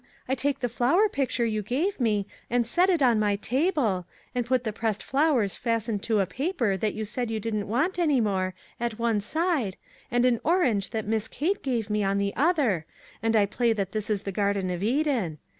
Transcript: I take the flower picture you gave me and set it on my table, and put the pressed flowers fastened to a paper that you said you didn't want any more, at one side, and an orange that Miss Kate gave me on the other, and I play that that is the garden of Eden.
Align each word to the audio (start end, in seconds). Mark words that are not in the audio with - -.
I 0.27 0.33
take 0.33 0.61
the 0.61 0.67
flower 0.67 1.07
picture 1.09 1.45
you 1.45 1.61
gave 1.61 1.99
me 1.99 2.25
and 2.49 2.65
set 2.65 2.89
it 2.89 3.03
on 3.03 3.19
my 3.19 3.35
table, 3.35 4.07
and 4.33 4.47
put 4.47 4.63
the 4.63 4.73
pressed 4.73 5.03
flowers 5.03 5.55
fastened 5.55 6.01
to 6.01 6.21
a 6.21 6.25
paper 6.25 6.75
that 6.75 6.95
you 6.95 7.05
said 7.05 7.29
you 7.29 7.39
didn't 7.39 7.67
want 7.67 7.99
any 7.99 8.19
more, 8.19 8.55
at 8.79 8.97
one 8.97 9.19
side, 9.21 9.77
and 10.09 10.25
an 10.25 10.39
orange 10.43 10.89
that 10.89 11.05
Miss 11.05 11.27
Kate 11.27 11.61
gave 11.61 11.91
me 11.91 12.03
on 12.03 12.17
the 12.17 12.33
other, 12.35 12.87
and 13.21 13.35
I 13.35 13.45
play 13.45 13.73
that 13.73 13.91
that 13.91 14.09
is 14.09 14.23
the 14.23 14.31
garden 14.31 14.71
of 14.71 14.81
Eden. 14.81 15.37